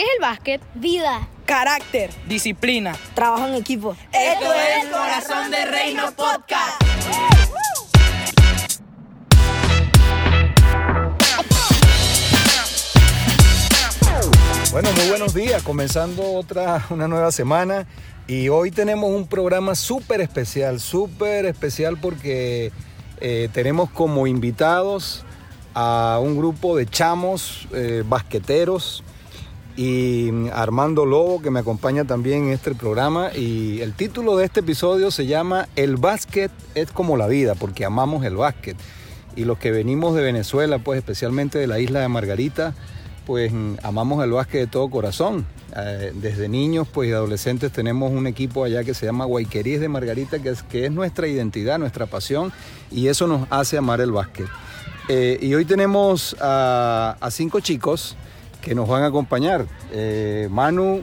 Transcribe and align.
¿Qué 0.00 0.06
es 0.06 0.12
el 0.16 0.22
básquet? 0.22 0.62
Vida. 0.76 1.28
Carácter. 1.44 2.08
Disciplina. 2.26 2.96
Trabajo 3.12 3.46
en 3.48 3.54
equipo. 3.56 3.94
Esto 4.14 4.54
es 4.54 4.86
Corazón 4.86 5.50
de 5.50 5.66
Reino 5.66 6.04
Podcast. 6.12 6.82
Bueno, 14.72 14.88
muy 14.96 15.08
buenos 15.10 15.34
días, 15.34 15.62
comenzando 15.62 16.32
otra, 16.32 16.86
una 16.88 17.06
nueva 17.06 17.30
semana 17.30 17.86
y 18.26 18.48
hoy 18.48 18.70
tenemos 18.70 19.10
un 19.10 19.26
programa 19.26 19.74
súper 19.74 20.22
especial, 20.22 20.80
súper 20.80 21.44
especial 21.44 21.98
porque 21.98 22.72
eh, 23.20 23.50
tenemos 23.52 23.90
como 23.90 24.26
invitados 24.26 25.26
a 25.74 26.18
un 26.22 26.38
grupo 26.38 26.74
de 26.74 26.86
chamos 26.86 27.68
eh, 27.74 28.02
basqueteros 28.06 29.04
y 29.80 30.50
Armando 30.52 31.06
Lobo 31.06 31.40
que 31.40 31.50
me 31.50 31.60
acompaña 31.60 32.04
también 32.04 32.48
en 32.48 32.50
este 32.50 32.74
programa 32.74 33.30
y 33.34 33.80
el 33.80 33.94
título 33.94 34.36
de 34.36 34.44
este 34.44 34.60
episodio 34.60 35.10
se 35.10 35.24
llama 35.24 35.70
El 35.74 35.96
básquet 35.96 36.50
es 36.74 36.92
como 36.92 37.16
la 37.16 37.26
vida 37.26 37.54
porque 37.54 37.86
amamos 37.86 38.26
el 38.26 38.36
básquet 38.36 38.76
y 39.36 39.44
los 39.44 39.56
que 39.56 39.70
venimos 39.70 40.14
de 40.14 40.20
Venezuela 40.20 40.80
pues 40.80 40.98
especialmente 40.98 41.58
de 41.58 41.66
la 41.66 41.78
isla 41.78 42.00
de 42.00 42.08
Margarita 42.08 42.74
pues 43.24 43.54
amamos 43.82 44.22
el 44.22 44.32
básquet 44.32 44.60
de 44.60 44.66
todo 44.66 44.90
corazón. 44.90 45.46
Eh, 45.74 46.12
desde 46.14 46.48
niños 46.48 46.86
pues 46.92 47.08
y 47.08 47.12
adolescentes 47.12 47.72
tenemos 47.72 48.12
un 48.12 48.26
equipo 48.26 48.64
allá 48.64 48.84
que 48.84 48.92
se 48.92 49.06
llama 49.06 49.24
Guayqueríes 49.24 49.80
de 49.80 49.88
Margarita, 49.88 50.40
que 50.40 50.50
es, 50.50 50.62
que 50.62 50.84
es 50.84 50.92
nuestra 50.92 51.26
identidad, 51.26 51.78
nuestra 51.78 52.06
pasión, 52.06 52.52
y 52.90 53.06
eso 53.06 53.28
nos 53.28 53.46
hace 53.50 53.78
amar 53.78 54.00
el 54.00 54.10
básquet. 54.10 54.48
Eh, 55.08 55.38
y 55.40 55.54
hoy 55.54 55.64
tenemos 55.64 56.36
a, 56.40 57.16
cinco 57.30 57.60
chicos 57.60 58.16
que 58.60 58.74
nos 58.74 58.88
van 58.88 59.02
a 59.02 59.06
acompañar. 59.06 59.66
Eh, 59.92 60.48
Manu, 60.50 61.00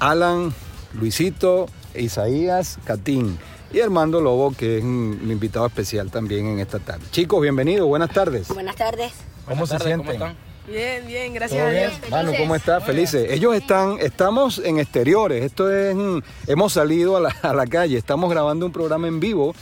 Alan, 0.00 0.52
Luisito, 0.94 1.66
Isaías, 1.94 2.78
Catín 2.84 3.38
y 3.72 3.80
Armando 3.80 4.20
Lobo, 4.20 4.52
que 4.52 4.78
es 4.78 4.84
un, 4.84 5.20
un 5.22 5.30
invitado 5.30 5.66
especial 5.66 6.10
también 6.10 6.46
en 6.46 6.58
esta 6.58 6.78
tarde. 6.78 7.04
Chicos, 7.10 7.40
bienvenidos, 7.40 7.86
buenas 7.86 8.10
tardes. 8.10 8.48
Buenas 8.48 8.76
tardes. 8.76 9.12
¿Cómo 9.46 9.66
Buenas 9.66 9.68
se 9.68 9.78
tardes, 9.78 9.96
¿cómo 9.96 10.10
sienten? 10.10 10.28
están? 10.28 10.52
Bien, 10.66 11.06
bien, 11.06 11.34
gracias 11.34 11.58
¿Todo 11.60 11.68
a? 11.68 11.72
Dios. 11.72 11.92
Manu, 12.10 12.32
¿cómo 12.38 12.54
estás? 12.54 12.84
Felices. 12.84 13.30
Ellos 13.32 13.54
están, 13.56 13.96
estamos 14.00 14.60
en 14.64 14.78
exteriores. 14.78 15.44
Esto 15.44 15.70
es, 15.72 15.94
mm, 15.96 16.18
hemos 16.46 16.72
salido 16.74 17.16
a 17.16 17.20
la, 17.20 17.30
a 17.42 17.52
la 17.52 17.66
calle. 17.66 17.98
Estamos 17.98 18.30
grabando 18.30 18.66
un 18.66 18.72
programa 18.72 19.08
en 19.08 19.18
vivo 19.18 19.54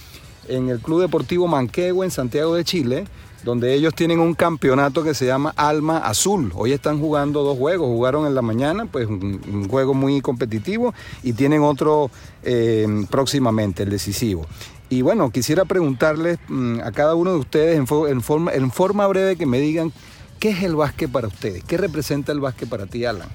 en 0.48 0.69
el 0.69 0.80
Club 0.80 1.00
Deportivo 1.00 1.47
Manquehue 1.47 2.05
en 2.05 2.11
Santiago 2.11 2.55
de 2.55 2.64
Chile, 2.64 3.05
donde 3.44 3.74
ellos 3.74 3.94
tienen 3.94 4.20
un 4.20 4.34
campeonato 4.34 5.02
que 5.02 5.14
se 5.14 5.27
llama 5.27 5.52
Alma 5.56 5.98
Azul. 5.98 6.52
Hoy 6.55 6.72
están 6.72 7.00
jugando 7.00 7.42
dos 7.42 7.56
juegos. 7.58 7.86
Jugaron 7.88 8.27
en 8.27 8.34
la 8.34 8.42
mañana, 8.42 8.86
pues 8.86 9.06
un, 9.06 9.41
un 9.50 9.69
juego 9.69 9.94
muy 9.94 10.20
competitivo, 10.20 10.92
y 11.22 11.33
tienen 11.33 11.62
otro 11.62 12.11
eh, 12.42 12.86
próximamente, 13.11 13.83
el 13.84 13.91
decisivo. 13.91 14.46
Y 14.88 15.02
bueno, 15.02 15.30
quisiera 15.30 15.64
preguntarles 15.64 16.38
mm, 16.48 16.80
a 16.80 16.92
cada 16.92 17.14
uno 17.14 17.30
de 17.33 17.38
ustedes 17.38 17.77
en, 17.77 17.86
fo- 17.86 18.08
en 18.11 18.20
forma, 18.22 18.52
en 18.52 18.70
forma 18.70 19.06
breve 19.06 19.36
que 19.36 19.46
me 19.46 19.58
digan 19.61 19.92
qué 20.38 20.50
es 20.50 20.62
el 20.62 20.74
básquet 20.77 21.11
para 21.11 21.28
ustedes. 21.28 21.62
¿Qué 21.64 21.77
representa 21.77 22.33
el 22.33 22.41
básquet 22.41 22.68
para 22.68 22.86
ti, 22.86 23.05
Alan? 23.05 23.28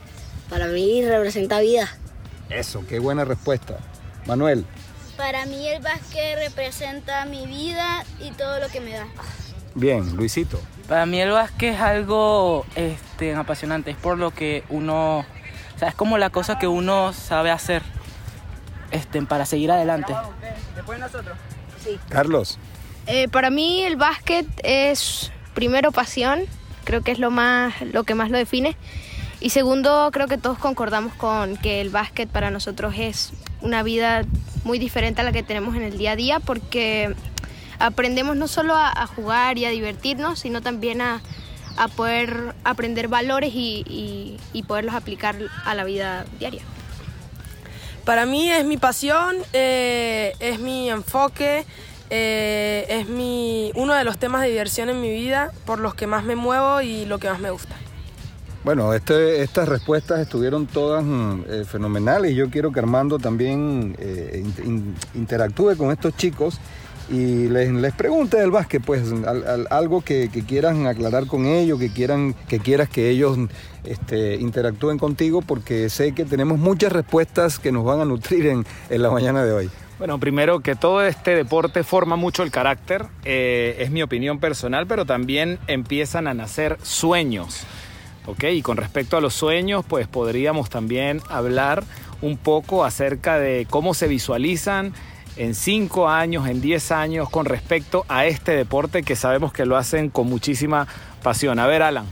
Para 0.50 0.68
mí 0.68 1.04
representa 1.06 1.60
vida. 1.62 1.88
Eso, 2.50 2.84
qué 2.88 3.00
buena 3.00 3.26
respuesta. 3.26 3.80
Manuel, 4.28 4.66
Para 5.18 5.46
mí 5.46 5.68
el 5.70 5.82
básquet 5.82 6.38
representa 6.40 7.26
mi 7.26 7.48
vida 7.48 8.04
y 8.20 8.32
todo 8.32 8.60
lo 8.60 8.68
que 8.68 8.82
me 8.82 8.92
da. 8.92 9.08
Bien, 9.76 10.16
Luisito. 10.16 10.60
Para 10.88 11.06
mí 11.06 11.20
el 11.22 11.32
básquet 11.32 11.76
es 11.76 11.82
algo 11.82 12.66
este, 12.76 13.36
apasionante, 13.36 13.92
es 13.92 13.98
por 13.98 14.18
lo 14.18 14.32
que 14.32 14.64
uno, 14.70 15.20
o 15.20 15.80
sea, 15.80 15.90
es 15.90 15.96
como 15.96 16.18
la 16.18 16.30
cosa 16.30 16.58
que 16.58 16.68
uno 16.68 17.14
sabe 17.14 17.52
hacer 17.52 17.84
este, 18.92 19.22
para 19.24 19.46
seguir 19.46 19.72
adelante. 19.72 20.14
Carlos, 22.10 22.58
Eh, 23.08 23.28
para 23.28 23.52
mí 23.52 23.84
el 23.84 23.98
básquet 23.98 24.48
es 24.64 25.32
primero 25.54 25.92
pasión, 25.92 26.42
creo 26.86 27.02
que 27.02 27.12
es 27.12 27.20
lo 27.20 27.30
más 27.30 27.80
lo 27.82 28.04
que 28.04 28.16
más 28.16 28.32
lo 28.32 28.38
define. 28.38 28.76
Y 29.42 29.52
segundo, 29.52 30.10
creo 30.12 30.28
que 30.28 30.40
todos 30.40 30.58
concordamos 30.58 31.14
con 31.14 31.58
que 31.58 31.82
el 31.82 31.90
básquet 31.90 32.28
para 32.30 32.50
nosotros 32.50 32.96
es 32.98 33.32
una 33.62 33.84
vida 33.84 34.24
muy 34.64 34.80
diferente 34.80 35.22
a 35.22 35.24
la 35.24 35.32
que 35.32 35.44
tenemos 35.44 35.76
en 35.76 35.84
el 35.84 35.98
día 35.98 36.14
a 36.14 36.16
día 36.16 36.40
porque 36.40 37.14
aprendemos 37.80 38.36
no 38.36 38.48
solo 38.48 38.76
a, 38.76 38.90
a 38.92 39.08
jugar 39.08 39.58
y 39.58 39.66
a 39.66 39.70
divertirnos, 39.70 40.40
sino 40.40 40.62
también 40.62 41.02
a, 41.02 41.22
a 41.78 41.88
poder 41.88 42.54
aprender 42.64 43.08
valores 43.08 43.52
y, 43.54 43.84
y- 43.88 44.38
y 44.54 44.64
poderlos 44.64 44.96
aplicar 44.96 45.36
a 45.66 45.76
la 45.76 45.84
vida 45.84 46.26
diaria. 46.40 46.62
Para 48.06 48.26
mí 48.26 48.50
es 48.52 48.66
mi 48.66 48.78
pasión, 48.78 49.36
eh, 49.54 50.34
es 50.40 50.60
mi 50.60 50.90
enfoque, 50.90 51.66
eh, 52.12 52.86
es 52.88 53.10
mi, 53.10 53.72
uno 53.76 53.94
de 53.96 54.04
los 54.04 54.20
temas 54.20 54.42
de 54.44 54.50
diversión 54.50 54.90
en 54.90 55.02
mi 55.02 55.10
vida, 55.12 55.52
por 55.66 55.80
los 55.80 55.96
que 55.96 56.06
más 56.06 56.24
me 56.24 56.36
muevo 56.36 56.82
y 56.82 57.06
lo 57.06 57.18
que 57.18 57.30
más 57.30 57.40
me 57.40 57.50
gusta. 57.50 57.76
bueno, 58.64 58.94
este- 58.96 59.42
estas 59.44 59.68
respuestas 59.70 60.20
estuvieron 60.20 60.66
todas 60.68 61.04
eh, 61.50 61.66
fenomenales 61.68 62.32
y 62.32 62.36
yo 62.36 62.50
quiero 62.50 62.72
que 62.72 62.80
Armando 62.80 63.20
también 63.20 63.96
eh, 64.00 64.42
in- 64.44 64.66
in- 64.66 64.96
interactúe 65.14 65.76
con 65.78 65.92
estos 65.92 66.16
chicos 66.18 66.60
y 67.10 67.48
les, 67.50 67.72
les 67.72 67.94
pregunte 67.94 68.38
del 68.38 68.52
básquet, 68.52 68.84
pues 68.84 69.04
al- 69.12 69.48
al- 69.48 69.68
algo 69.70 70.02
que, 70.02 70.30
que 70.30 70.44
quieran 70.44 70.88
aclarar 70.88 71.28
con 71.28 71.46
ellos, 71.46 71.80
que 71.80 71.90
quieran 71.90 72.36
que 72.48 72.60
quieras 72.60 72.90
que 72.90 73.10
ellos 73.10 73.38
este, 73.84 74.36
interactúen 74.36 74.98
contigo, 74.98 75.42
porque 75.42 75.90
sé 75.90 76.14
que 76.14 76.26
tenemos 76.26 76.58
muchas 76.58 76.92
respuestas 76.92 77.60
que 77.60 77.72
nos 77.72 77.84
van 77.86 78.02
a 78.02 78.06
nutrir 78.06 78.48
en, 78.48 78.66
en 78.90 79.02
la 79.02 79.12
mañana 79.12 79.44
de 79.44 79.52
hoy. 79.54 79.70
Bueno, 79.98 80.20
primero 80.20 80.60
que 80.60 80.76
todo 80.76 81.06
este 81.06 81.36
deporte 81.36 81.84
forma 81.84 82.16
mucho 82.18 82.44
el 82.44 82.52
carácter, 82.52 83.06
eh, 83.24 83.78
es 83.80 83.92
mi 83.92 84.02
opinión 84.04 84.40
personal, 84.40 84.88
pero 84.88 85.06
también 85.06 85.58
empiezan 85.68 86.28
a 86.28 86.34
nacer 86.34 86.78
sueños. 86.84 87.62
¿ok? 88.26 88.44
Y 88.46 88.62
con 88.62 88.76
respecto 88.78 89.16
a 89.16 89.22
los 89.22 89.36
sueños, 89.36 89.86
pues 89.88 90.08
podríamos 90.08 90.70
también 90.70 91.22
hablar 91.30 91.84
un 92.22 92.38
poco 92.38 92.84
acerca 92.84 93.38
de 93.38 93.68
cómo 93.70 93.94
se 93.94 94.08
visualizan 94.08 94.94
en 95.38 95.56
5 95.56 96.10
años, 96.10 96.48
en 96.48 96.62
10 96.62 96.92
años, 96.92 97.30
con 97.30 97.46
respecto 97.46 98.06
a 98.08 98.26
este 98.26 98.54
deporte 98.54 99.04
que 99.04 99.16
sabemos 99.16 99.52
que 99.54 99.66
lo 99.66 99.78
hacen 99.78 100.10
con 100.10 100.28
muchísima 100.28 100.88
pasión. 101.22 101.60
A 101.60 101.68
ver, 101.68 101.82
Alan, 101.82 102.06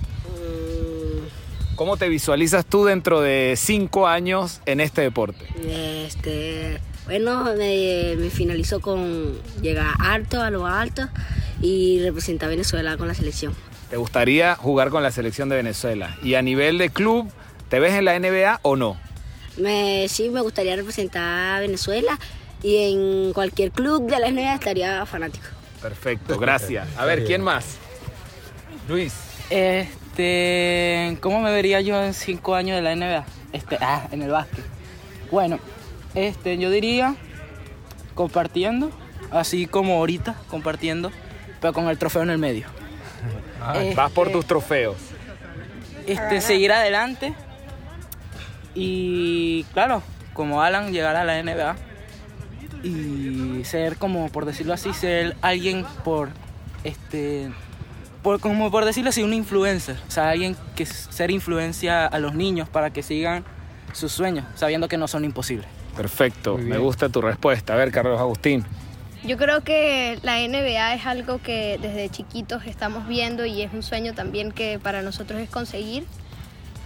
¿cómo 1.76 1.98
te 1.98 2.10
visualizas 2.10 2.66
tú 2.66 2.86
dentro 2.86 3.22
de 3.22 3.56
5 3.58 4.08
años 4.08 4.62
en 4.66 4.80
este 4.80 5.02
deporte? 5.02 5.46
Este, 5.66 6.80
bueno, 7.06 7.46
me, 7.58 8.16
me 8.18 8.30
finalizó 8.30 8.82
con 8.82 9.38
llegar 9.62 9.94
alto, 10.00 10.42
a 10.42 10.50
lo 10.50 10.66
alto 10.66 11.08
y 11.62 12.02
representar 12.02 12.48
a 12.48 12.50
Venezuela 12.50 12.98
con 12.98 13.08
la 13.08 13.14
selección. 13.14 13.54
¿Te 13.90 13.98
gustaría 13.98 14.56
jugar 14.56 14.90
con 14.90 15.04
la 15.04 15.12
selección 15.12 15.50
de 15.50 15.56
Venezuela? 15.56 16.18
Y 16.24 16.34
a 16.34 16.42
nivel 16.42 16.78
de 16.78 16.90
club, 16.90 17.32
¿te 17.70 17.80
ves 17.80 17.94
en 17.94 18.06
la 18.06 18.18
NBA 18.20 18.60
o 18.64 18.76
no? 18.76 18.98
Me, 19.58 20.08
sí, 20.10 20.30
me 20.30 20.42
gustaría 20.42 20.76
representar 20.76 21.58
a 21.58 21.60
Venezuela 21.60 22.18
y 22.64 22.78
en 22.78 23.34
cualquier 23.34 23.72
club 23.72 24.10
de 24.10 24.20
la 24.20 24.32
NBA 24.32 24.56
estaría 24.56 25.06
fanático. 25.06 25.46
Perfecto, 25.82 26.40
gracias. 26.40 26.88
A 26.98 27.04
ver, 27.04 27.26
¿quién 27.26 27.42
más? 27.42 27.78
Luis. 28.88 29.14
Este, 29.50 31.18
¿cómo 31.20 31.42
me 31.42 31.52
vería 31.52 31.82
yo 31.82 32.02
en 32.02 32.14
cinco 32.14 32.56
años 32.56 32.78
de 32.78 32.82
la 32.82 32.96
NBA? 32.96 33.26
Este, 33.52 33.78
ah, 33.82 34.08
en 34.12 34.22
el 34.22 34.32
básquet. 34.32 34.64
Bueno, 35.30 35.60
este, 36.16 36.58
yo 36.58 36.72
diría 36.72 37.16
compartiendo, 38.16 38.92
así 39.30 39.68
como 39.68 39.96
ahorita, 39.96 40.36
compartiendo, 40.48 41.12
pero 41.60 41.74
con 41.74 41.90
el 41.90 41.98
trofeo 41.98 42.24
en 42.24 42.30
el 42.30 42.38
medio. 42.38 42.68
Este, 43.74 43.94
Vas 43.96 44.12
por 44.12 44.32
tus 44.32 44.46
trofeos. 44.46 44.98
Este, 46.08 46.40
seguir 46.40 46.72
adelante 46.72 47.34
y, 48.74 49.66
claro, 49.74 50.02
como 50.34 50.62
Alan, 50.62 50.94
llegar 50.94 51.16
a 51.16 51.26
la 51.26 51.42
NBA 51.42 51.76
y 52.84 53.64
ser 53.64 53.98
como, 53.98 54.30
por 54.30 54.46
decirlo 54.46 54.74
así, 54.74 54.94
ser 54.94 55.36
alguien 55.42 55.86
por, 56.04 56.30
este, 56.84 57.50
por, 58.22 58.40
como 58.40 58.70
por 58.70 58.86
decirlo 58.86 59.10
así, 59.10 59.24
un 59.24 59.34
influencer. 59.34 59.98
O 60.08 60.12
sea, 60.12 60.30
alguien 60.30 60.56
que 60.76 60.86
ser 60.86 61.32
influencia 61.32 62.06
a 62.06 62.20
los 62.20 62.36
niños 62.36 62.70
para 62.70 62.92
que 62.92 63.02
sigan 63.02 63.46
sus 63.94 64.12
sueños, 64.12 64.46
sabiendo 64.56 64.88
que 64.88 64.98
no 64.98 65.08
son 65.08 65.24
imposibles. 65.26 65.68
Perfecto, 65.96 66.58
me 66.58 66.78
gusta 66.78 67.10
tu 67.10 67.22
respuesta. 67.22 67.74
A 67.74 67.78
ver, 67.78 67.92
Carlos 67.92 68.20
Agustín. 68.20 68.66
Yo 69.24 69.38
creo 69.38 69.64
que 69.64 70.20
la 70.22 70.40
NBA 70.40 70.96
es 70.96 71.06
algo 71.06 71.42
que 71.42 71.80
desde 71.82 72.10
chiquitos 72.10 72.66
estamos 72.66 73.08
viendo 73.08 73.46
y 73.46 73.62
es 73.62 73.72
un 73.72 73.82
sueño 73.82 74.14
también 74.14 74.52
que 74.52 74.80
para 74.80 75.02
nosotros 75.02 75.40
es 75.40 75.50
conseguir. 75.50 76.06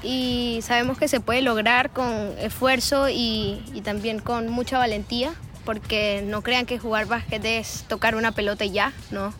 Y 0.03 0.59
sabemos 0.61 0.99
que 0.99 1.07
se 1.07 1.19
puede 1.19 1.41
lograr 1.41 1.89
con 1.89 2.35
esfuerzo 2.39 3.09
y, 3.09 3.63
y 3.73 3.81
también 3.81 4.19
con 4.19 4.49
mucha 4.49 4.77
valentía, 4.77 5.33
porque 5.67 6.23
no 6.25 6.43
crean 6.43 6.65
que 6.65 6.79
jugar 6.79 7.07
básquet 7.07 7.43
es 7.43 7.83
tocar 7.89 8.15
una 8.15 8.31
pelota 8.31 8.63
y 8.63 8.71
ya, 8.71 8.93
no. 9.11 9.33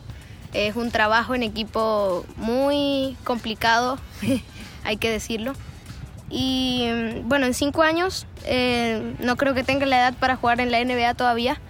Es 0.52 0.76
un 0.76 0.92
trabajo 0.92 1.36
en 1.36 1.42
equipo 1.42 2.26
muy 2.36 3.16
complicado, 3.24 3.98
hay 4.84 4.98
que 4.98 5.10
decirlo. 5.10 5.54
Y 6.30 6.86
mm, 6.92 7.30
bueno, 7.30 7.46
en 7.46 7.54
cinco 7.54 7.82
años 7.82 8.28
eh, 8.44 9.16
no 9.20 9.38
creo 9.38 9.54
que 9.54 9.64
tenga 9.64 9.86
la 9.86 10.00
edad 10.00 10.14
para 10.16 10.36
jugar 10.36 10.60
en 10.60 10.70
la 10.70 10.84
NBA 10.84 11.14
todavía, 11.14 11.62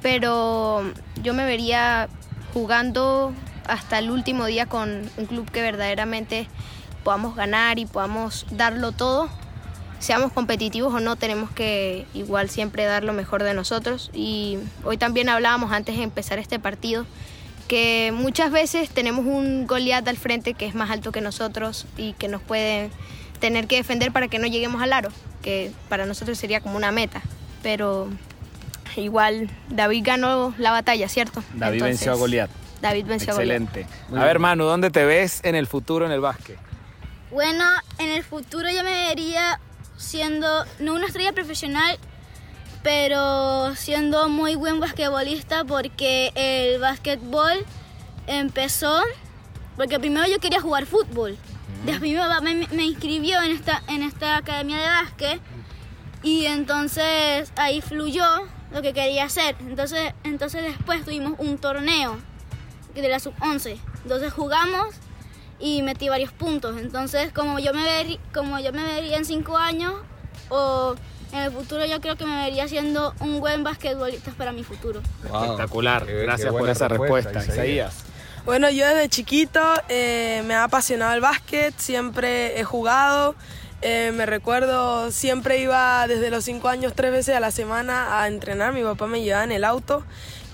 pero 0.00 0.82
yo 1.22 1.34
me 1.34 1.44
vería 1.44 2.08
jugando 2.54 3.34
hasta 3.68 3.98
el 3.98 4.10
último 4.10 4.46
día 4.46 4.64
con 4.64 5.10
un 5.18 5.26
club 5.26 5.50
que 5.50 5.60
verdaderamente 5.60 6.48
podamos 7.04 7.36
ganar 7.36 7.78
y 7.78 7.84
podamos 7.84 8.46
darlo 8.50 8.92
todo. 8.92 9.28
Seamos 9.98 10.32
competitivos 10.32 10.92
o 10.94 11.00
no, 11.00 11.16
tenemos 11.16 11.50
que 11.50 12.06
igual 12.14 12.50
siempre 12.50 12.84
dar 12.84 13.02
lo 13.02 13.12
mejor 13.12 13.42
de 13.42 13.54
nosotros. 13.54 14.10
Y 14.12 14.58
hoy 14.84 14.98
también 14.98 15.28
hablábamos 15.28 15.72
antes 15.72 15.96
de 15.96 16.02
empezar 16.02 16.38
este 16.38 16.58
partido 16.58 17.06
que 17.68 18.12
muchas 18.14 18.52
veces 18.52 18.90
tenemos 18.90 19.26
un 19.26 19.66
Goliat 19.66 20.06
al 20.06 20.16
frente 20.16 20.54
que 20.54 20.66
es 20.66 20.74
más 20.74 20.90
alto 20.90 21.12
que 21.12 21.20
nosotros 21.20 21.86
y 21.96 22.12
que 22.12 22.28
nos 22.28 22.40
puede 22.40 22.90
tener 23.40 23.66
que 23.66 23.76
defender 23.76 24.12
para 24.12 24.28
que 24.28 24.38
no 24.38 24.46
lleguemos 24.46 24.82
al 24.82 24.92
aro, 24.92 25.10
que 25.42 25.72
para 25.88 26.06
nosotros 26.06 26.38
sería 26.38 26.60
como 26.60 26.76
una 26.76 26.92
meta. 26.92 27.22
Pero 27.62 28.08
igual 28.96 29.50
David 29.68 30.02
ganó 30.04 30.54
la 30.58 30.70
batalla, 30.70 31.08
¿cierto? 31.08 31.42
David 31.54 31.82
venció 31.82 32.12
a 32.12 32.14
Goliat. 32.14 32.50
David 32.80 33.06
venció 33.06 33.32
a 33.32 33.36
Goliat. 33.36 33.62
Excelente. 33.62 33.86
A 34.14 34.24
ver, 34.24 34.38
Manu, 34.38 34.64
¿dónde 34.64 34.90
te 34.90 35.04
ves 35.04 35.40
en 35.42 35.54
el 35.54 35.66
futuro 35.66 36.06
en 36.06 36.12
el 36.12 36.20
básquet? 36.20 36.58
Bueno, 37.30 37.64
en 37.98 38.10
el 38.10 38.22
futuro 38.22 38.70
yo 38.70 38.84
me 38.84 39.08
vería 39.08 39.60
siendo, 39.96 40.64
no 40.78 40.94
una 40.94 41.06
estrella 41.06 41.32
profesional, 41.32 41.98
pero 42.82 43.74
siendo 43.74 44.28
muy 44.28 44.54
buen 44.54 44.80
basquetbolista 44.80 45.64
porque 45.64 46.32
el 46.34 46.80
basquetbol 46.80 47.64
empezó, 48.26 49.02
porque 49.76 49.98
primero 49.98 50.26
yo 50.26 50.38
quería 50.38 50.60
jugar 50.60 50.86
fútbol. 50.86 51.36
Después 51.84 52.10
mi 52.10 52.16
papá 52.16 52.40
me, 52.40 52.66
me 52.68 52.84
inscribió 52.84 53.42
en 53.42 53.52
esta, 53.52 53.82
en 53.88 54.02
esta 54.02 54.36
academia 54.36 54.78
de 54.78 54.86
básquet 54.86 55.40
y 56.22 56.46
entonces 56.46 57.52
ahí 57.56 57.80
fluyó 57.80 58.24
lo 58.72 58.82
que 58.82 58.92
quería 58.92 59.24
hacer. 59.24 59.56
Entonces, 59.60 60.12
entonces 60.24 60.62
después 60.62 61.04
tuvimos 61.04 61.34
un 61.38 61.58
torneo 61.58 62.18
de 62.94 63.08
la 63.08 63.20
sub-11. 63.20 63.78
Entonces 64.02 64.32
jugamos 64.32 64.94
y 65.58 65.82
metí 65.82 66.08
varios 66.08 66.32
puntos. 66.32 66.76
Entonces, 66.78 67.32
como 67.32 67.58
yo 67.58 67.72
me 67.74 67.82
vería, 67.82 68.18
como 68.34 68.58
yo 68.58 68.72
me 68.72 68.82
vería 68.84 69.16
en 69.16 69.24
cinco 69.24 69.56
años 69.56 69.94
o 70.48 70.94
en 71.32 71.38
el 71.40 71.50
futuro, 71.52 71.84
yo 71.86 72.00
creo 72.00 72.16
que 72.16 72.24
me 72.26 72.36
vería 72.44 72.68
siendo 72.68 73.14
un 73.20 73.40
buen 73.40 73.64
basquetbolista 73.64 74.30
para 74.32 74.52
mi 74.52 74.64
futuro. 74.64 75.00
Espectacular. 75.24 76.04
Qué- 76.06 76.12
qué 76.12 76.22
Gracias 76.22 76.50
por 76.50 76.60
buena 76.60 76.72
esa 76.72 76.88
respuesta, 76.88 77.30
respuesta, 77.32 77.52
Isaías. 77.62 77.94
Isaías. 77.94 78.12
Bueno, 78.44 78.70
yo 78.70 78.86
desde 78.86 79.08
chiquito 79.08 79.60
eh, 79.88 80.42
me 80.46 80.54
ha 80.54 80.64
apasionado 80.64 81.12
el 81.14 81.20
básquet, 81.20 81.74
siempre 81.78 82.60
he 82.60 82.64
jugado. 82.64 83.34
Eh, 83.82 84.12
me 84.14 84.24
recuerdo, 84.24 85.10
siempre 85.10 85.58
iba 85.58 86.06
desde 86.08 86.30
los 86.30 86.44
5 86.44 86.68
años 86.68 86.94
tres 86.94 87.12
veces 87.12 87.36
a 87.36 87.40
la 87.40 87.50
semana 87.50 88.20
a 88.20 88.28
entrenar. 88.28 88.72
Mi 88.72 88.82
papá 88.82 89.06
me 89.06 89.22
llevaba 89.22 89.44
en 89.44 89.52
el 89.52 89.64
auto. 89.64 90.04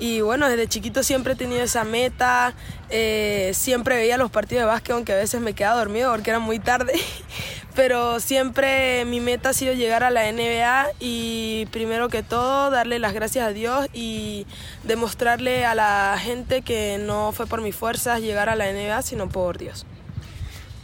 Y 0.01 0.21
bueno, 0.21 0.49
desde 0.49 0.67
chiquito 0.67 1.05
siempre 1.05 1.35
he 1.35 1.37
tenido 1.37 1.63
esa 1.63 1.85
meta. 1.85 2.55
eh, 2.91 3.53
siempre 3.55 3.97
veía 3.97 4.19
los 4.19 4.31
partidos 4.31 4.63
de 4.63 4.67
básquet, 4.67 4.95
aunque 4.95 5.13
a 5.13 5.17
veces 5.17 5.41
me 5.41 5.55
quedaba 5.55 5.79
dormido 5.79 6.11
porque 6.11 6.31
era 6.31 6.41
muy 6.41 6.59
tarde. 6.59 6.95
Pero 7.75 8.21
siempre 8.21 9.05
mi 9.07 9.21
meta 9.21 9.51
ha 9.51 9.53
sido 9.55 9.73
llegar 9.73 10.05
a 10.05 10.11
la 10.11 10.31
NBA 10.31 10.89
y 11.01 11.67
primero 11.71 12.09
que 12.11 12.23
todo 12.23 12.71
darle 12.71 12.99
las 12.99 13.15
gracias 13.15 13.47
a 13.47 13.53
Dios 13.53 13.87
y 13.95 14.47
demostrarle 14.83 15.65
a 15.65 15.75
la 15.75 16.19
gente 16.21 16.61
que 16.63 16.99
no 16.99 17.33
fue 17.33 17.47
por 17.47 17.63
mis 17.63 17.75
fuerzas 17.75 18.21
llegar 18.21 18.51
a 18.51 18.57
la 18.57 18.71
NBA, 18.71 19.01
sino 19.03 19.29
por 19.29 19.57
Dios. 19.57 19.87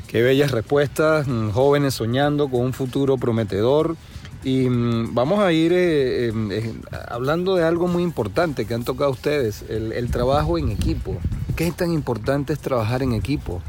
Qué 0.08 0.22
bellas 0.22 0.52
respuestas, 0.52 1.28
mm, 1.28 1.50
jóvenes 1.50 1.92
soñando 1.92 2.48
con 2.48 2.62
un 2.62 2.72
futuro 2.72 3.18
prometedor. 3.18 3.94
Y 4.42 4.66
mm, 4.66 5.14
vamos 5.14 5.40
a 5.40 5.52
ir 5.52 5.74
eh, 5.74 6.28
eh, 6.28 6.32
eh, 6.50 6.74
hablando 7.08 7.56
de 7.56 7.64
algo 7.64 7.88
muy 7.88 8.02
importante 8.02 8.64
que 8.64 8.72
han 8.72 8.84
tocado 8.84 9.10
ustedes, 9.10 9.66
el, 9.68 10.10
trabajo 10.10 10.56
en 10.56 10.70
equipo. 10.70 11.18
¿Qué 11.56 11.70
tan 11.72 11.92
importante 11.92 12.54
es 12.54 12.58
trabajar 12.58 13.02
en 13.02 13.12
equipo, 13.12 13.60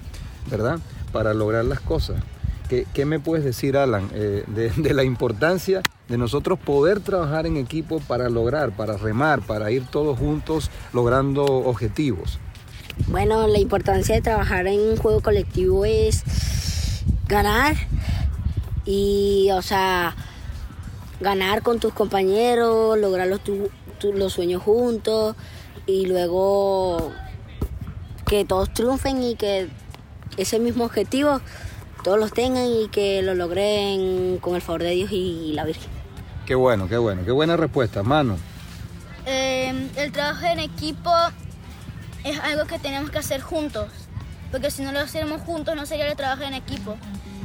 verdad? 0.50 0.80
Para 1.12 1.34
lograr 1.34 1.66
las 1.66 1.82
cosas. 1.82 2.24
¿Qué, 2.70 3.06
me 3.06 3.20
puedes 3.20 3.44
decir, 3.44 3.76
Alan, 3.76 4.10
eh, 4.14 4.46
de 4.78 4.94
la 4.94 5.04
importancia 5.04 5.82
de 6.08 6.18
nosotros 6.18 6.58
poder 6.58 7.02
trabajar 7.02 7.48
en 7.48 7.58
equipo 7.58 8.00
para 8.00 8.30
lograr, 8.30 8.72
para 8.72 8.96
remar, 8.96 9.42
para 9.42 9.72
ir 9.72 9.86
todos 9.88 10.18
juntos 10.18 10.72
logrando 10.94 11.44
objetivos? 11.44 12.40
Bueno, 13.08 13.48
la 13.48 13.60
importancia 13.60 14.16
de 14.16 14.22
trabajar 14.22 14.68
en 14.68 14.80
un 14.80 14.98
juego 14.98 15.22
colectivo 15.22 15.86
es 15.86 16.24
ganar 17.28 17.76
y, 18.86 19.50
o 19.52 19.62
sea, 19.62 20.16
ganar 21.20 21.62
con 21.64 21.80
tus 21.80 21.94
compañeros, 21.94 22.98
lograr 22.98 23.28
los, 23.28 23.42
tu- 23.44 23.70
tu- 24.00 24.14
los 24.14 24.34
sueños 24.34 24.62
juntos 24.64 25.36
y 25.88 26.06
luego 26.06 27.12
que 28.28 28.46
todos 28.46 28.72
triunfen 28.74 29.24
y 29.24 29.36
que 29.36 29.70
ese 30.38 30.60
mismo 30.60 30.86
objetivo 30.86 31.42
todos 32.04 32.20
los 32.20 32.32
tengan 32.32 32.68
y 32.68 32.88
que 32.90 33.22
lo 33.24 33.34
logren 33.34 34.38
con 34.38 34.56
el 34.56 34.62
favor 34.62 34.84
de 34.84 34.92
Dios 34.92 35.12
y 35.12 35.52
la 35.54 35.66
Virgen. 35.66 35.90
Qué 36.46 36.56
bueno, 36.56 36.88
qué 36.88 36.98
bueno, 36.98 37.24
qué 37.26 37.32
buena 37.32 37.58
respuesta, 37.58 38.04
mano. 38.04 38.38
Eh, 39.26 39.90
el 39.98 40.12
trabajo 40.12 40.46
en 40.46 40.60
equipo 40.60 41.12
es 42.24 42.40
algo 42.40 42.66
que 42.66 42.80
tenemos 42.80 43.10
que 43.12 43.20
hacer 43.20 43.42
juntos, 43.42 43.90
porque 44.52 44.72
si 44.72 44.84
no 44.84 44.92
lo 44.92 45.00
hacemos 45.00 45.42
juntos 45.42 45.76
no 45.76 45.86
sería 45.86 46.10
el 46.10 46.16
trabajo 46.16 46.44
en 46.44 46.54
equipo. 46.54 46.98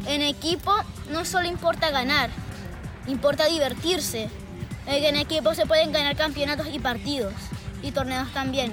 En 0.06 0.22
equipo 0.22 0.72
no 1.10 1.24
solo 1.24 1.48
importa 1.48 1.90
ganar, 1.90 2.30
importa 3.06 3.46
divertirse. 3.46 4.28
En 4.86 5.16
equipo 5.16 5.54
se 5.54 5.66
pueden 5.66 5.92
ganar 5.92 6.16
campeonatos 6.16 6.68
y 6.72 6.78
partidos, 6.78 7.32
y 7.82 7.90
torneos 7.90 8.32
también. 8.32 8.72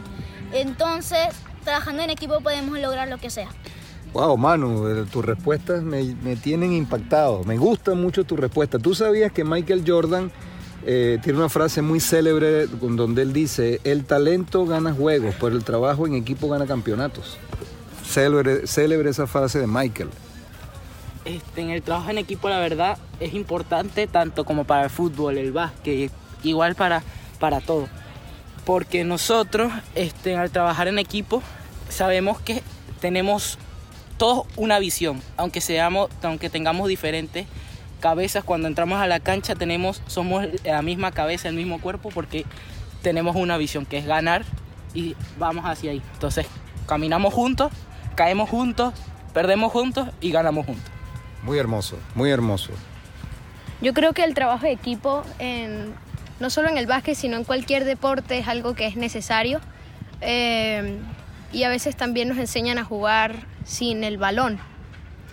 Entonces, 0.52 1.30
trabajando 1.64 2.04
en 2.04 2.10
equipo 2.10 2.42
podemos 2.42 2.78
lograr 2.80 3.08
lo 3.08 3.18
que 3.18 3.30
sea. 3.30 3.50
Wow, 4.14 4.36
Manu, 4.36 4.88
eh, 4.90 5.06
tus 5.10 5.24
respuestas 5.24 5.84
me, 5.84 6.04
me 6.22 6.36
tienen 6.36 6.74
impactado. 6.74 7.46
Me 7.46 7.58
gusta 7.58 7.94
mucho 7.94 8.26
tu 8.26 8.36
respuesta. 8.36 8.78
¿Tú 8.78 8.94
sabías 8.94 9.32
que 9.32 9.46
Michael 9.46 9.86
Jordan 9.88 10.32
eh, 10.86 11.20
tiene 11.24 11.40
una 11.40 11.50
frase 11.50 11.82
muy 11.82 12.00
célebre 12.00 12.68
donde 12.68 13.22
él 13.22 13.34
dice, 13.34 13.82
el 13.84 14.06
talento 14.06 14.66
gana 14.66 14.94
juegos, 14.94 15.36
pero 15.40 15.56
el 15.56 15.64
trabajo 15.64 16.08
en 16.08 16.16
equipo 16.16 16.50
gana 16.50 16.66
campeonatos? 16.66 17.38
Célebre, 18.06 18.68
célebre 18.68 19.10
esa 19.10 19.28
frase 19.28 19.60
de 19.60 19.68
Michael. 19.68 20.10
Este, 21.24 21.62
en 21.62 21.70
el 21.70 21.84
trabajo 21.84 22.10
en 22.10 22.18
equipo, 22.18 22.50
la 22.50 22.60
verdad, 22.60 22.98
es 23.20 23.34
importante 23.34 24.08
tanto 24.08 24.44
como 24.44 24.64
para 24.64 24.86
el 24.86 24.90
fútbol, 24.90 25.38
el 25.38 25.52
básquet, 25.52 26.12
igual 26.44 26.76
para, 26.76 27.04
para 27.40 27.62
todo. 27.62 27.88
Porque 28.66 29.04
nosotros, 29.04 29.72
este, 29.96 30.36
al 30.36 30.50
trabajar 30.50 30.88
en 30.88 30.98
equipo, 30.98 31.44
sabemos 31.90 32.40
que 32.42 32.64
tenemos 33.00 33.60
todos 34.18 34.48
una 34.56 34.80
visión, 34.80 35.22
aunque 35.38 35.62
seamos, 35.62 36.10
aunque 36.24 36.50
tengamos 36.50 36.88
diferentes 36.88 37.48
cabezas, 38.02 38.44
cuando 38.44 38.68
entramos 38.68 39.00
a 39.00 39.08
la 39.08 39.22
cancha 39.22 39.56
tenemos, 39.56 40.02
somos 40.08 40.46
la 40.66 40.82
misma 40.82 41.12
cabeza, 41.14 41.48
el 41.48 41.56
mismo 41.56 41.80
cuerpo, 41.80 42.10
porque 42.14 42.46
tenemos 43.02 43.38
una 43.38 43.56
visión 43.58 43.86
que 43.86 43.98
es 43.98 44.06
ganar 44.06 44.44
y 44.94 45.16
vamos 45.40 45.64
hacia 45.66 45.92
ahí. 45.92 46.02
Entonces, 46.16 46.46
caminamos 46.88 47.34
juntos, 47.34 47.72
caemos 48.16 48.50
juntos, 48.50 48.94
perdemos 49.34 49.72
juntos 49.72 50.10
y 50.20 50.32
ganamos 50.32 50.66
juntos. 50.66 50.92
Muy 51.44 51.58
hermoso, 51.58 51.98
muy 52.16 52.30
hermoso. 52.30 52.72
Yo 53.82 53.94
creo 53.94 54.12
que 54.14 54.24
el 54.24 54.34
trabajo 54.34 54.66
de 54.66 54.74
equipo, 54.74 55.24
en- 55.40 55.94
no 56.40 56.50
solo 56.50 56.70
en 56.70 56.78
el 56.78 56.86
básquet, 56.88 57.16
sino 57.16 57.38
en 57.38 57.44
cualquier 57.44 57.86
deporte, 57.86 58.38
es 58.38 58.48
algo 58.48 58.76
que 58.76 58.86
es 58.88 58.96
necesario. 58.96 59.62
Eh, 60.22 61.00
y 61.52 61.64
a 61.64 61.70
veces 61.70 61.96
también 61.96 62.30
nos 62.30 62.38
enseñan 62.38 62.78
a 62.78 62.84
jugar 62.84 63.34
sin 63.66 64.04
el 64.04 64.18
balón. 64.18 64.60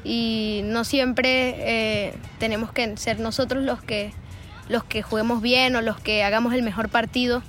Y 0.05 0.61
no 0.65 0.85
siempre 0.85 1.55
eh, 1.59 2.15
tenemos 2.39 2.73
que 2.73 2.97
ser 2.97 3.21
nosotros 3.21 3.65
los 3.65 3.83
que, 3.83 4.13
los 4.69 4.85
que 4.85 5.03
juguemos 5.03 5.43
bien 5.43 5.75
o 5.77 5.83
los 5.83 5.99
que 6.01 6.23
hagamos 6.25 6.55
el 6.55 6.63
mejor 6.63 6.89
partido. 6.89 7.43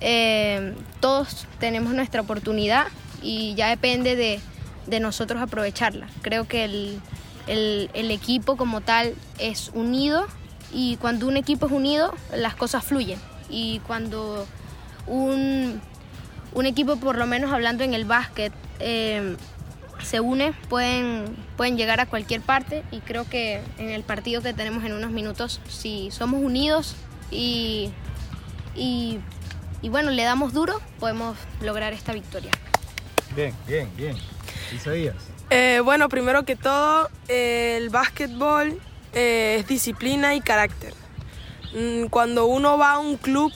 Eh, 0.00 0.74
todos 1.00 1.46
tenemos 1.58 1.92
nuestra 1.94 2.20
oportunidad 2.20 2.86
y 3.22 3.54
ya 3.54 3.68
depende 3.68 4.16
de, 4.16 4.40
de 4.86 5.00
nosotros 5.00 5.40
aprovecharla. 5.42 6.08
Creo 6.22 6.46
que 6.46 6.64
el, 6.64 7.00
el- 7.46 8.10
equipo 8.10 8.56
como 8.56 8.80
tal 8.80 9.14
es 9.38 9.70
unido 9.74 10.26
y 10.72 10.96
cuando 10.96 11.26
un 11.26 11.36
equipo 11.36 11.66
es 11.66 11.72
unido 11.72 12.14
las 12.34 12.54
cosas 12.54 12.84
fluyen. 12.84 13.18
Y 13.50 13.80
cuando 13.86 14.46
un, 15.06 15.80
un 16.54 16.66
equipo, 16.66 16.96
por 16.96 17.16
lo 17.16 17.26
menos 17.26 17.52
hablando 17.52 17.84
en 17.84 17.94
el 17.94 18.04
básquet, 18.04 18.52
eh, 18.80 19.36
se 20.04 20.20
une, 20.20 20.52
pueden, 20.68 21.24
pueden 21.56 21.76
llegar 21.76 22.00
a 22.00 22.06
cualquier 22.06 22.40
parte 22.40 22.84
y 22.90 23.00
creo 23.00 23.28
que 23.28 23.60
en 23.78 23.90
el 23.90 24.02
partido 24.02 24.42
que 24.42 24.52
tenemos 24.52 24.84
en 24.84 24.92
unos 24.92 25.10
minutos, 25.10 25.60
si 25.68 26.10
somos 26.10 26.42
unidos 26.42 26.94
y, 27.30 27.90
y, 28.76 29.18
y 29.82 29.88
bueno, 29.88 30.10
le 30.10 30.22
damos 30.22 30.52
duro, 30.52 30.80
podemos 31.00 31.36
lograr 31.60 31.92
esta 31.92 32.12
victoria. 32.12 32.50
Bien, 33.34 33.54
bien, 33.66 33.90
bien. 33.96 34.16
Isaías. 34.74 35.16
Eh, 35.50 35.80
bueno, 35.84 36.08
primero 36.08 36.44
que 36.44 36.56
todo, 36.56 37.10
eh, 37.28 37.76
el 37.78 37.90
básquetbol 37.90 38.80
eh, 39.12 39.56
es 39.60 39.66
disciplina 39.66 40.34
y 40.34 40.40
carácter. 40.40 40.94
Mm, 41.74 42.06
Cuando 42.06 42.46
uno 42.46 42.78
va 42.78 42.92
a 42.92 42.98
un 42.98 43.16
club, 43.16 43.52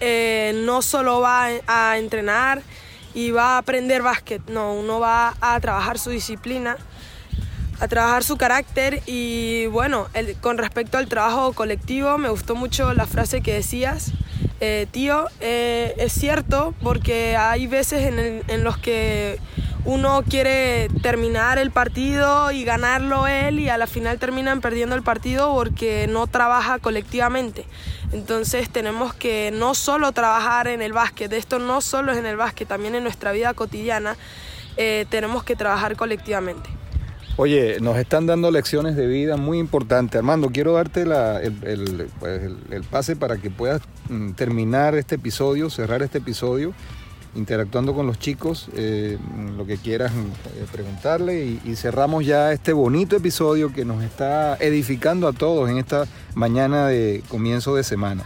eh, 0.00 0.52
no 0.64 0.82
solo 0.82 1.20
va 1.20 1.48
a 1.66 1.98
entrenar 1.98 2.62
y 3.14 3.30
va 3.30 3.54
a 3.54 3.58
aprender 3.58 4.02
básquet, 4.02 4.42
no, 4.48 4.74
uno 4.74 5.00
va 5.00 5.34
a 5.40 5.58
trabajar 5.60 5.98
su 5.98 6.10
disciplina, 6.10 6.76
a 7.80 7.88
trabajar 7.88 8.24
su 8.24 8.36
carácter 8.36 9.02
y 9.06 9.66
bueno, 9.66 10.08
el- 10.14 10.34
con 10.36 10.58
respecto 10.58 10.98
al 10.98 11.06
trabajo 11.08 11.52
colectivo, 11.52 12.18
me 12.18 12.28
gustó 12.28 12.54
mucho 12.54 12.92
la 12.94 13.06
frase 13.06 13.40
que 13.40 13.54
decías, 13.54 14.12
eh, 14.60 14.86
tío, 14.90 15.26
eh, 15.40 15.94
es 15.98 16.12
cierto 16.12 16.74
porque 16.82 17.36
hay 17.36 17.66
veces 17.68 18.04
en, 18.06 18.42
en 18.48 18.64
los 18.64 18.76
que 18.78 19.38
uno 19.88 20.22
quiere 20.22 20.90
terminar 21.00 21.56
el 21.56 21.70
partido 21.70 22.52
y 22.52 22.62
ganarlo 22.62 23.26
él 23.26 23.58
y 23.58 23.70
a 23.70 23.78
la 23.78 23.86
final 23.86 24.18
terminan 24.18 24.60
perdiendo 24.60 24.94
el 24.94 25.02
partido 25.02 25.50
porque 25.54 26.06
no 26.10 26.26
trabaja 26.26 26.78
colectivamente. 26.78 27.64
Entonces 28.12 28.68
tenemos 28.68 29.14
que 29.14 29.50
no 29.50 29.74
solo 29.74 30.12
trabajar 30.12 30.68
en 30.68 30.82
el 30.82 30.92
básquet, 30.92 31.32
esto 31.32 31.58
no 31.58 31.80
solo 31.80 32.12
es 32.12 32.18
en 32.18 32.26
el 32.26 32.36
básquet, 32.36 32.68
también 32.68 32.96
en 32.96 33.02
nuestra 33.02 33.32
vida 33.32 33.54
cotidiana 33.54 34.18
eh, 34.76 35.06
tenemos 35.08 35.42
que 35.42 35.56
trabajar 35.56 35.96
colectivamente. 35.96 36.68
Oye, 37.38 37.78
nos 37.80 37.96
están 37.96 38.26
dando 38.26 38.50
lecciones 38.50 38.94
de 38.94 39.06
vida 39.06 39.38
muy 39.38 39.58
importantes. 39.58 40.18
Armando, 40.18 40.50
quiero 40.50 40.74
darte 40.74 41.06
pues, 42.18 42.42
el 42.70 42.84
pase 42.90 43.16
para 43.16 43.38
que 43.38 43.48
puedas 43.48 43.80
mm, 44.10 44.32
terminar 44.32 44.96
este 44.96 45.14
episodio, 45.14 45.70
cerrar 45.70 46.02
este 46.02 46.18
episodio, 46.18 46.74
interactuando 47.34 47.94
con 47.94 48.06
los 48.06 48.18
chicos, 48.18 48.68
eh, 48.74 49.18
lo 49.56 49.66
que 49.66 49.76
quieras 49.76 50.12
eh, 50.12 50.66
preguntarle 50.72 51.44
y, 51.44 51.60
y 51.64 51.76
cerramos 51.76 52.24
ya 52.26 52.52
este 52.52 52.72
bonito 52.72 53.16
episodio 53.16 53.72
que 53.72 53.84
nos 53.84 54.02
está 54.02 54.56
edificando 54.56 55.28
a 55.28 55.32
todos 55.32 55.68
en 55.70 55.78
esta 55.78 56.06
mañana 56.34 56.86
de 56.86 57.22
comienzo 57.28 57.74
de 57.74 57.84
semana. 57.84 58.24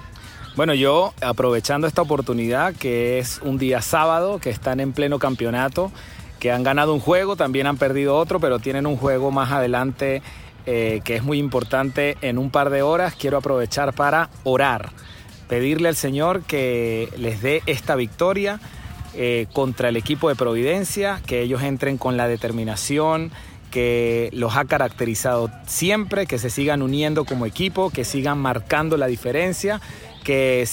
Bueno, 0.54 0.75
yo 0.75 1.14
aprovechando 1.23 1.87
esta 1.87 2.02
oportunidad, 2.02 2.75
que 2.75 3.18
es 3.18 3.40
un 3.42 3.56
día 3.56 3.80
sábado, 3.80 4.38
que 4.38 4.50
están 4.50 4.80
en 4.80 4.92
pleno 4.92 5.18
campeonato, 5.18 5.90
que 6.38 6.52
han 6.52 6.62
ganado 6.62 6.92
un 6.92 7.00
juego, 7.00 7.37
también 7.37 7.66
han 7.66 7.78
perdido 7.78 8.16
otro, 8.16 8.38
pero 8.38 8.59
tienen 8.59 8.87
un 8.87 8.97
juego 8.97 9.30
más 9.30 9.50
adelante 9.50 10.23
eh, 10.66 11.00
que 11.04 11.16
es 11.16 11.23
muy 11.23 11.38
importante 11.38 12.16
en 12.21 12.37
un 12.37 12.50
par 12.50 12.68
de 12.68 12.82
horas, 12.82 13.14
quiero 13.18 13.38
aprovechar 13.38 13.94
para 13.94 14.28
orar, 14.44 14.90
pedirle 15.49 15.88
al 15.88 15.97
Señor 15.97 16.42
que 16.42 17.09
les 17.16 17.42
dé 17.42 17.62
esta 17.66 17.97
victoria 17.97 18.61
eh, 19.14 19.47
contra 19.52 19.88
el 19.88 19.97
equipo 19.97 20.28
de 20.28 20.37
Providencia, 20.37 21.21
que 21.26 21.42
ellos 21.42 21.62
entren 21.62 21.99
con 21.99 22.16
la 22.16 22.28
determinación 22.28 23.31
que 23.73 24.28
los 24.33 24.57
ha 24.57 24.66
caracterizado 24.66 25.50
siempre, 25.66 26.26
que 26.26 26.38
se 26.38 26.50
sigan 26.50 26.83
uniendo 26.83 27.25
como 27.25 27.47
equipo, 27.47 27.90
que 27.90 28.04
sigan 28.04 28.38
marcando 28.38 28.97
la 28.99 29.07
diferencia, 29.07 29.81
que, 30.23 30.69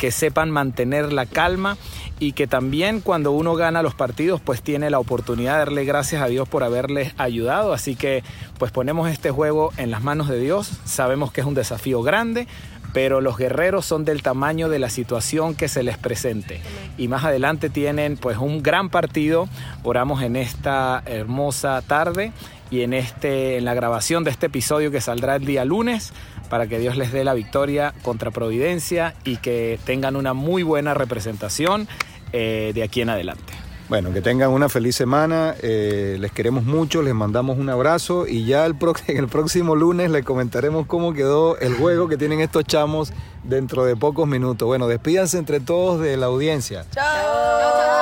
que 0.00 0.10
sepan 0.10 0.50
mantener 0.50 1.12
la 1.12 1.26
calma 1.26 1.76
y 2.20 2.32
que 2.32 2.46
también 2.46 3.00
cuando 3.00 3.32
uno 3.32 3.54
gana 3.54 3.82
los 3.82 3.94
partidos 3.94 4.40
pues 4.40 4.62
tiene 4.62 4.88
la 4.88 4.98
oportunidad 4.98 5.54
de 5.54 5.58
darle 5.58 5.84
gracias 5.84 6.22
a 6.22 6.26
Dios 6.26 6.48
por 6.48 6.62
haberles 6.62 7.12
ayudado. 7.18 7.72
Así 7.72 7.96
que 7.96 8.22
pues 8.58 8.72
ponemos 8.72 9.10
este 9.10 9.30
juego 9.30 9.72
en 9.76 9.90
las 9.90 10.02
manos 10.02 10.28
de 10.28 10.38
Dios. 10.38 10.70
Sabemos 10.84 11.32
que 11.32 11.42
es 11.42 11.46
un 11.46 11.54
desafío 11.54 12.02
grande, 12.02 12.46
pero 12.94 13.20
los 13.20 13.36
guerreros 13.36 13.84
son 13.84 14.04
del 14.04 14.22
tamaño 14.22 14.68
de 14.70 14.78
la 14.78 14.88
situación 14.88 15.56
que 15.56 15.66
se 15.66 15.82
les 15.82 15.98
presente. 15.98 16.60
Y 16.96 17.08
más 17.08 17.24
adelante 17.24 17.68
tienen 17.68 18.16
pues 18.16 18.38
un 18.38 18.62
gran 18.62 18.88
partido. 18.88 19.48
Oramos 19.82 20.22
en 20.22 20.36
esta 20.36 21.02
hermosa 21.04 21.82
tarde 21.82 22.32
y 22.70 22.82
en, 22.82 22.94
este, 22.94 23.58
en 23.58 23.64
la 23.64 23.74
grabación 23.74 24.22
de 24.22 24.30
este 24.30 24.46
episodio 24.46 24.92
que 24.92 25.00
saldrá 25.00 25.34
el 25.34 25.44
día 25.44 25.64
lunes 25.64 26.12
para 26.48 26.68
que 26.68 26.78
Dios 26.78 26.96
les 26.96 27.10
dé 27.10 27.24
la 27.24 27.34
victoria 27.34 27.92
contra 28.02 28.30
Providencia 28.30 29.14
y 29.24 29.38
que 29.38 29.80
tengan 29.84 30.14
una 30.14 30.32
muy 30.32 30.62
buena 30.62 30.94
representación 30.94 31.88
eh, 32.32 32.70
de 32.74 32.82
aquí 32.84 33.00
en 33.00 33.10
adelante. 33.10 33.63
Bueno, 33.88 34.12
que 34.12 34.22
tengan 34.22 34.50
una 34.50 34.68
feliz 34.70 34.96
semana, 34.96 35.54
eh, 35.60 36.16
les 36.18 36.32
queremos 36.32 36.64
mucho, 36.64 37.02
les 37.02 37.14
mandamos 37.14 37.58
un 37.58 37.68
abrazo 37.68 38.26
y 38.26 38.46
ya 38.46 38.64
el, 38.64 38.76
el 39.08 39.28
próximo 39.28 39.76
lunes 39.76 40.10
les 40.10 40.24
comentaremos 40.24 40.86
cómo 40.86 41.12
quedó 41.12 41.58
el 41.58 41.74
juego 41.74 42.08
que 42.08 42.16
tienen 42.16 42.40
estos 42.40 42.64
chamos 42.64 43.12
dentro 43.42 43.84
de 43.84 43.94
pocos 43.94 44.26
minutos. 44.26 44.66
Bueno, 44.66 44.88
despídanse 44.88 45.38
entre 45.38 45.60
todos 45.60 46.00
de 46.00 46.16
la 46.16 46.26
audiencia. 46.26 46.86
¡Chao! 46.92 47.93